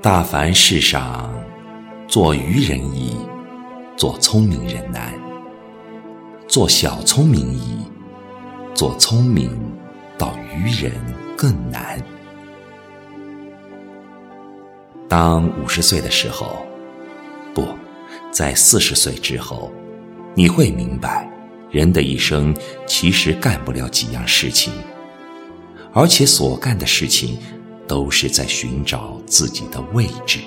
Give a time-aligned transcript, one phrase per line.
[0.00, 1.30] 大凡世上，
[2.06, 3.14] 做愚人易，
[3.94, 5.12] 做聪明人难；
[6.48, 7.78] 做小聪明易，
[8.74, 9.50] 做聪明
[10.16, 10.92] 到愚人
[11.36, 12.02] 更难。
[15.08, 16.66] 当五十岁的时候，
[17.54, 17.66] 不
[18.32, 19.70] 在四十岁之后，
[20.34, 21.30] 你会明白，
[21.70, 22.56] 人的一生
[22.86, 24.72] 其实干不了几样事情，
[25.92, 27.38] 而且所干的事情。
[27.88, 30.40] 都是在寻找自己的位置。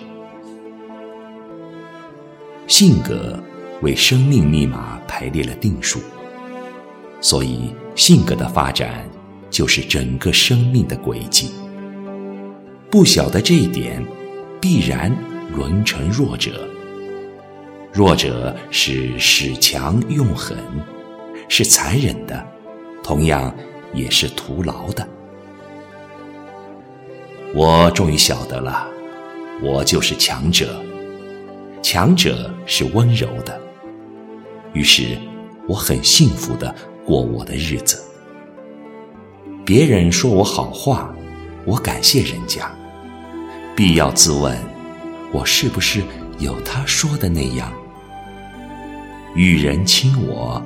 [2.67, 3.43] 性格
[3.81, 5.99] 为生命密码排列了定数，
[7.19, 9.09] 所以性格的发展
[9.49, 11.51] 就是整个生命的轨迹。
[12.89, 14.05] 不晓得这一点，
[14.59, 15.15] 必然
[15.51, 16.67] 沦成弱者。
[17.91, 20.57] 弱者是使强用狠，
[21.49, 22.45] 是残忍的，
[23.03, 23.53] 同样
[23.93, 25.07] 也是徒劳的。
[27.53, 28.87] 我终于晓得了，
[29.61, 30.81] 我就是强者，
[31.81, 33.59] 强者是温柔的。
[34.73, 35.17] 于是，
[35.67, 36.73] 我很幸福的
[37.05, 38.01] 过我的日子。
[39.65, 41.13] 别人说我好话，
[41.65, 42.71] 我感谢人家。
[43.75, 44.57] 必要自问，
[45.31, 46.01] 我是不是
[46.39, 47.71] 有他说的那样？
[49.35, 50.61] 与人亲我，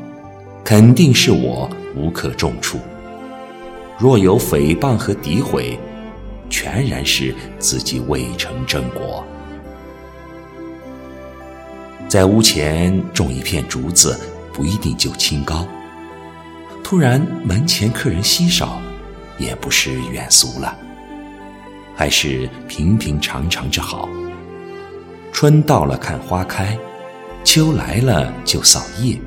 [0.64, 2.80] 肯定是我无可重处。
[3.98, 5.80] 若有诽谤和诋毁，
[6.50, 9.26] 全然是自己未成正果。
[12.08, 14.20] 在屋前种一片竹子，
[14.54, 15.68] 不一定就清高；
[16.84, 18.80] 突然门前客人稀少，
[19.38, 20.76] 也不是远俗了。
[21.96, 24.08] 还是平平常常之好。
[25.32, 26.78] 春到了看花开，
[27.44, 29.18] 秋来了就扫叶。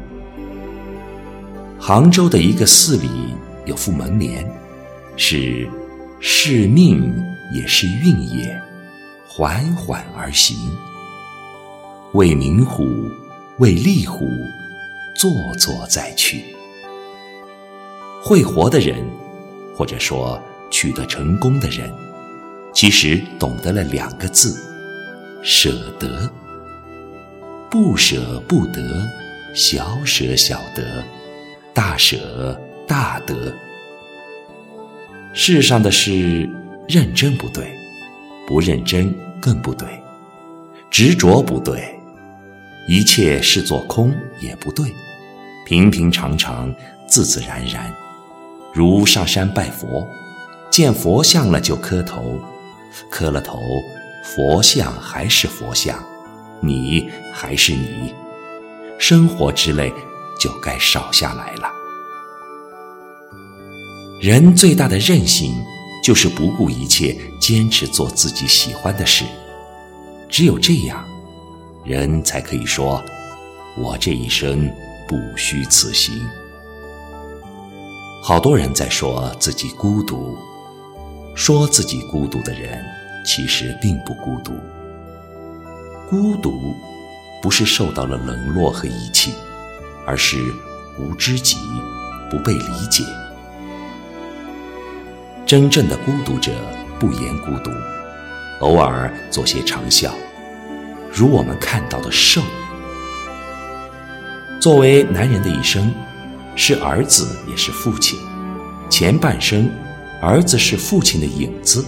[1.78, 3.08] 杭州的一个寺里
[3.66, 4.44] 有副门联，
[5.16, 5.68] 是。
[6.20, 7.14] 是命
[7.52, 8.60] 也是运也，
[9.24, 10.56] 缓缓而行。
[12.14, 12.86] 为明乎？
[13.58, 14.26] 为利乎？
[15.14, 16.42] 做做再去。
[18.22, 19.04] 会活的人，
[19.76, 21.92] 或者说取得成功的人，
[22.72, 24.56] 其实懂得了两个字：
[25.42, 26.30] 舍得。
[27.70, 29.06] 不舍不得，
[29.54, 31.04] 小舍小得，
[31.74, 33.52] 大舍大得。
[35.34, 36.48] 世上的事，
[36.88, 37.70] 认真不对，
[38.46, 39.86] 不认真更不对，
[40.90, 41.97] 执着不对，
[42.88, 44.94] 一切视作空也不对，
[45.66, 46.74] 平平常常，
[47.06, 47.94] 自自然然，
[48.72, 50.08] 如上山拜佛，
[50.70, 52.40] 见佛像了就磕头，
[53.10, 53.60] 磕了头，
[54.24, 56.02] 佛像还是佛像，
[56.62, 58.14] 你还是你，
[58.98, 59.92] 生活之类
[60.40, 61.70] 就该少下来了。
[64.22, 65.54] 人最大的韧性，
[66.02, 69.26] 就是不顾一切坚持做自己喜欢的事。
[70.30, 71.06] 只有这样，
[71.88, 73.02] 人才可以说
[73.74, 74.70] ：“我这一生
[75.08, 76.14] 不虚此行。”
[78.22, 80.36] 好多人在说自己孤独，
[81.34, 82.84] 说自己孤独的人，
[83.24, 84.52] 其实并不孤独。
[86.10, 86.74] 孤独，
[87.40, 89.32] 不是受到了冷落和遗弃，
[90.04, 90.36] 而是
[90.98, 91.56] 无知己，
[92.30, 93.02] 不被理解。
[95.46, 96.52] 真正的孤独者
[96.98, 97.70] 不言孤独，
[98.60, 100.10] 偶尔做些长啸，
[101.18, 102.40] 如我们看到的兽。
[104.60, 105.92] 作为男人的一生，
[106.54, 108.16] 是儿子也是父亲。
[108.88, 109.68] 前半生，
[110.22, 111.82] 儿子是父亲的影子；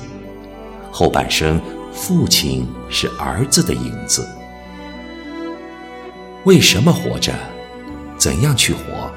[0.90, 1.60] 后半生，
[1.92, 4.28] 父亲是儿子的影子。
[6.42, 7.32] 为什么活着？
[8.18, 9.12] 怎样去活？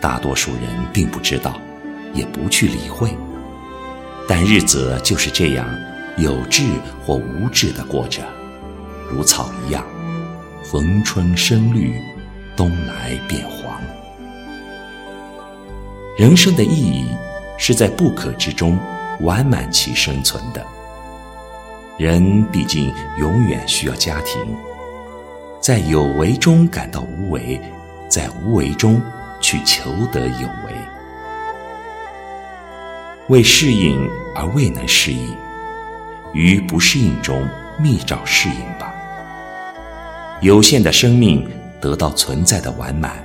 [0.00, 0.62] 大多数人
[0.92, 1.60] 并不知道，
[2.14, 3.12] 也不去理会。
[4.28, 5.66] 但日子就是这样，
[6.16, 6.62] 有志
[7.04, 8.22] 或无志的过着，
[9.12, 9.84] 如草一样，
[10.64, 12.00] 逢春生绿，
[12.56, 13.78] 冬来变黄。
[16.16, 17.06] 人生的意义
[17.58, 18.78] 是在不可之中
[19.20, 20.64] 完满其生存的。
[21.98, 24.40] 人毕竟永远需要家庭，
[25.60, 27.60] 在有为中感到无为，
[28.08, 29.00] 在无为中
[29.42, 30.72] 去求得有为。
[33.28, 35.36] 为适应而未能适应，
[36.32, 37.46] 于不适应中
[37.78, 38.92] 觅找适应吧。
[40.42, 41.48] 有限的生命
[41.80, 43.24] 得到存在的完满，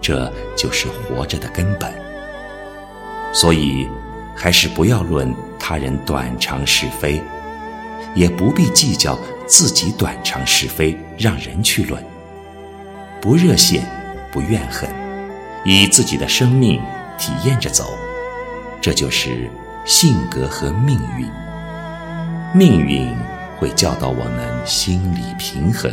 [0.00, 1.92] 这就是活着的根本。
[3.32, 3.88] 所以，
[4.36, 7.20] 还是不要论他人短长是非，
[8.14, 9.18] 也不必计较
[9.48, 12.00] 自己短长是非，让人去论。
[13.20, 13.84] 不热线，
[14.30, 14.88] 不怨恨，
[15.64, 16.80] 以自己的生命
[17.18, 17.98] 体验着走，
[18.80, 19.50] 这就是
[19.84, 21.28] 性格和命运。
[22.54, 23.12] 命运
[23.58, 25.90] 会教导我们心理平衡。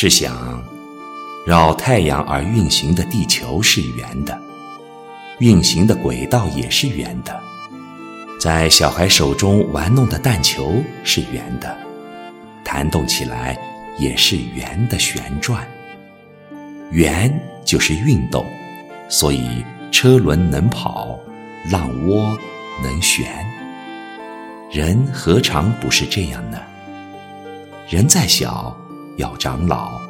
[0.00, 0.62] 是想，
[1.44, 4.40] 绕太阳而运行的地球是圆的，
[5.40, 7.36] 运行的轨道也是圆的，
[8.38, 10.72] 在小孩手中玩弄的弹球
[11.02, 11.76] 是圆的，
[12.62, 13.58] 弹动起来
[13.98, 15.66] 也是圆的旋转。
[16.92, 17.28] 圆
[17.64, 18.46] 就是运动，
[19.08, 21.18] 所以车轮能跑，
[21.72, 22.38] 浪窝
[22.84, 23.26] 能旋。
[24.70, 26.58] 人何尝不是这样呢？
[27.88, 28.76] 人再小。
[29.18, 30.00] 要长老，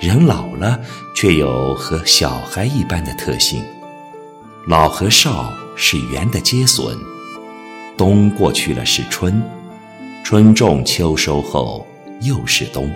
[0.00, 0.78] 人老了
[1.12, 3.64] 却有和小孩一般的特性。
[4.68, 6.96] 老和少是圆的接损，
[7.96, 9.42] 冬过去了是春，
[10.24, 11.84] 春种秋收后
[12.20, 12.88] 又是冬。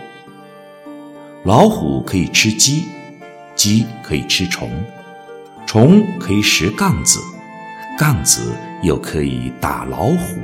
[1.42, 2.84] 老虎可以吃鸡，
[3.56, 4.70] 鸡可以吃虫，
[5.66, 7.18] 虫可以食杠子，
[7.98, 10.38] 杠子又可以打老虎。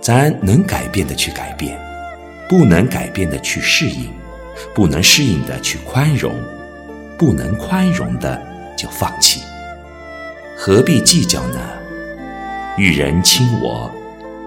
[0.00, 1.85] 咱能改变的去改变。
[2.48, 4.12] 不能改变的去适应，
[4.74, 6.32] 不能适应的去宽容，
[7.18, 8.40] 不能宽容的
[8.76, 9.40] 就放弃。
[10.56, 11.58] 何必计较呢？
[12.76, 13.92] 遇人亲我，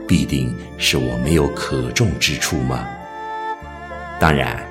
[0.08, 2.88] 必定是我没有可重之处吗？
[4.20, 4.64] 当然，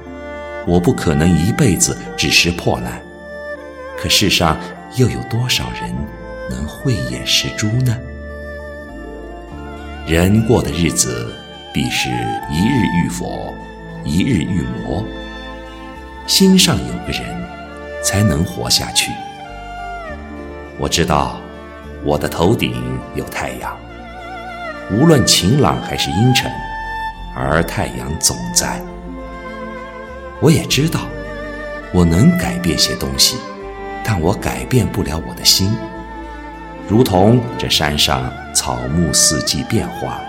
[0.67, 3.01] 我不可能一辈子只拾破烂。
[3.99, 4.59] 可世上
[4.97, 5.95] 又有多少人
[6.49, 7.99] 能慧眼识珠呢？
[10.07, 11.35] 人过的日子。
[11.73, 12.09] 必是
[12.51, 13.55] 一日遇佛，
[14.05, 15.05] 一日遇魔。
[16.27, 17.25] 心上有个人，
[18.03, 19.11] 才能活下去。
[20.79, 21.41] 我知道，
[22.05, 22.83] 我的头顶
[23.15, 23.77] 有太阳，
[24.91, 26.51] 无论晴朗还是阴沉，
[27.35, 28.81] 而太阳总在。
[30.41, 31.01] 我也知道，
[31.93, 33.37] 我能改变些东西，
[34.05, 35.77] 但我改变不了我的心。
[36.89, 40.21] 如同这山上草木四季变化。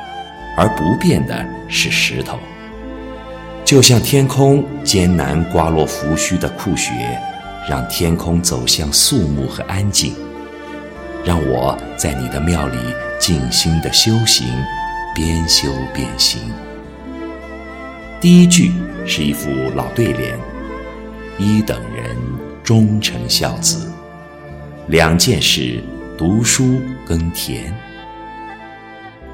[0.59, 2.38] 而不变的是石头，
[3.63, 6.91] 就像天空艰难刮落浮须的酷雪，
[7.69, 10.13] 让天空走向肃穆和安静。
[11.23, 12.77] 让我在你的庙里
[13.17, 14.45] 静心的修行，
[15.15, 16.41] 边修边行。
[18.19, 18.73] 第一句
[19.06, 20.38] 是一副老对联：
[21.38, 22.17] 一等人
[22.65, 23.89] 终成孝子，
[24.88, 25.81] 两件事
[26.17, 27.73] 读书耕田。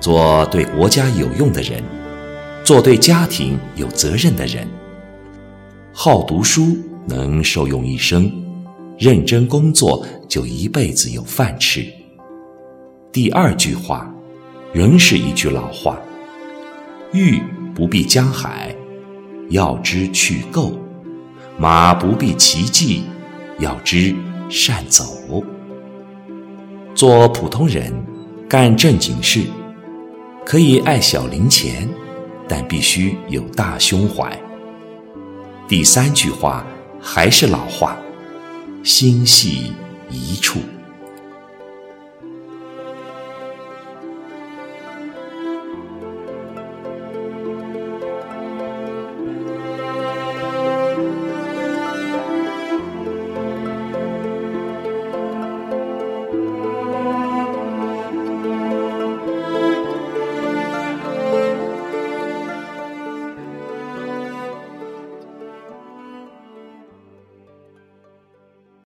[0.05, 1.83] 做对国家有用的人，
[2.63, 4.67] 做对家庭有责任的人。
[5.91, 8.31] 好读书能受用一生，
[8.99, 11.83] 认真工作就一辈子有饭吃。
[13.11, 14.07] 第二句话，
[14.73, 15.99] 仍是一句老话：
[17.11, 17.41] 玉
[17.73, 18.75] 不必江海，
[19.49, 20.71] 要知去垢；
[21.57, 23.05] 马不必骑迹，
[23.57, 24.13] 要知
[24.51, 25.43] 善走。
[26.93, 27.91] 做普通人，
[28.47, 29.41] 干正经事。
[30.45, 31.89] 可以爱小零钱，
[32.47, 34.39] 但必须有大胸怀。
[35.67, 36.63] 第三句话
[37.01, 37.97] 还是老话：
[38.83, 39.73] 心系
[40.11, 40.59] 一处。